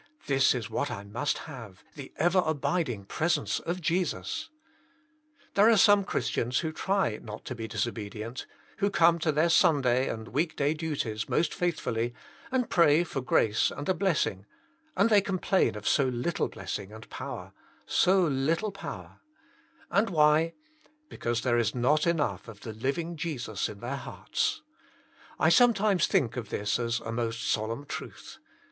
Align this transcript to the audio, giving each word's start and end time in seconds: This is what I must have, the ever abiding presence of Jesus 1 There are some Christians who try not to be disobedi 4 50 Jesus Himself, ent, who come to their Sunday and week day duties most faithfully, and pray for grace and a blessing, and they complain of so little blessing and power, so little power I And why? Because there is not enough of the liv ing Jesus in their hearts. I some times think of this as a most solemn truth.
This 0.25 0.55
is 0.55 0.67
what 0.67 0.89
I 0.89 1.03
must 1.03 1.37
have, 1.45 1.83
the 1.93 2.11
ever 2.15 2.41
abiding 2.43 3.05
presence 3.05 3.59
of 3.59 3.79
Jesus 3.81 4.49
1 4.49 4.59
There 5.53 5.69
are 5.69 5.77
some 5.77 6.03
Christians 6.05 6.61
who 6.61 6.71
try 6.71 7.19
not 7.21 7.45
to 7.45 7.53
be 7.53 7.67
disobedi 7.67 8.21
4 8.23 8.29
50 8.31 8.39
Jesus 8.39 8.39
Himself, 8.41 8.71
ent, 8.71 8.79
who 8.79 8.89
come 8.89 9.19
to 9.19 9.31
their 9.31 9.49
Sunday 9.51 10.09
and 10.09 10.27
week 10.29 10.55
day 10.55 10.73
duties 10.73 11.29
most 11.29 11.53
faithfully, 11.53 12.15
and 12.51 12.71
pray 12.71 13.03
for 13.03 13.21
grace 13.21 13.69
and 13.69 13.87
a 13.87 13.93
blessing, 13.93 14.47
and 14.97 15.11
they 15.11 15.21
complain 15.21 15.75
of 15.75 15.87
so 15.87 16.05
little 16.07 16.47
blessing 16.47 16.91
and 16.91 17.07
power, 17.11 17.53
so 17.85 18.23
little 18.23 18.71
power 18.71 19.19
I 19.91 19.99
And 19.99 20.09
why? 20.09 20.53
Because 21.09 21.41
there 21.41 21.59
is 21.59 21.75
not 21.75 22.07
enough 22.07 22.47
of 22.47 22.61
the 22.61 22.73
liv 22.73 22.97
ing 22.97 23.17
Jesus 23.17 23.69
in 23.69 23.81
their 23.81 23.97
hearts. 23.97 24.63
I 25.37 25.49
some 25.49 25.75
times 25.75 26.07
think 26.07 26.37
of 26.37 26.49
this 26.49 26.79
as 26.79 27.01
a 27.01 27.11
most 27.11 27.47
solemn 27.47 27.85
truth. 27.85 28.39